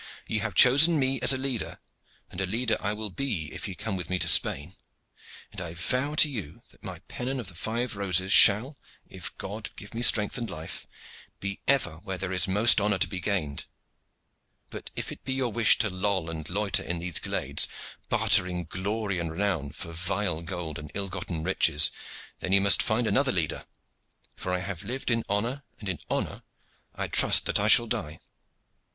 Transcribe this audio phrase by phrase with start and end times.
[0.25, 1.77] Ye have chosen me as a leader,
[2.31, 4.75] and a leader I will be if ye come with me to Spain;
[5.51, 9.69] and I vow to you that my pennon of the five roses shall, if God
[9.75, 10.87] give me strength and life,
[11.39, 13.67] be ever where there is most honor to be gained.
[14.71, 17.67] But if it be your wish to loll and loiter in these glades,
[18.09, 21.91] bartering glory and renown for vile gold and ill gotten riches,
[22.39, 23.67] then ye must find another leader;
[24.35, 26.41] for I have lived in honor, and in honor
[26.95, 28.19] I trust that I shall die.